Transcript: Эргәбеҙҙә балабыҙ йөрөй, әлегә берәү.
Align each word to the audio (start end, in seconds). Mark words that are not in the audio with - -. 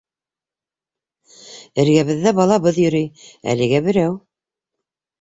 Эргәбеҙҙә 1.85 2.35
балабыҙ 2.41 2.83
йөрөй, 2.87 3.25
әлегә 3.55 3.87
берәү. 3.93 4.21